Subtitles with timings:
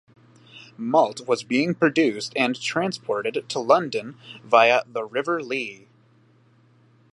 [0.79, 5.87] Malt was being produced and transported to London via the River Lea.